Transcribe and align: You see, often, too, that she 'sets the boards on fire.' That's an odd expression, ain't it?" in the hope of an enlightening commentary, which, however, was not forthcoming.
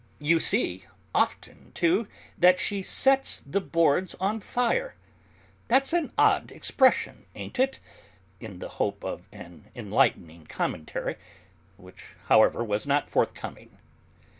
You 0.17 0.39
see, 0.39 0.85
often, 1.13 1.73
too, 1.73 2.07
that 2.35 2.57
she 2.57 2.81
'sets 2.81 3.43
the 3.45 3.61
boards 3.61 4.15
on 4.15 4.39
fire.' 4.39 4.95
That's 5.67 5.93
an 5.93 6.11
odd 6.17 6.51
expression, 6.51 7.27
ain't 7.35 7.59
it?" 7.59 7.79
in 8.39 8.57
the 8.57 8.67
hope 8.81 9.03
of 9.03 9.29
an 9.31 9.69
enlightening 9.75 10.47
commentary, 10.47 11.17
which, 11.77 12.15
however, 12.29 12.63
was 12.63 12.87
not 12.87 13.11
forthcoming. 13.11 13.77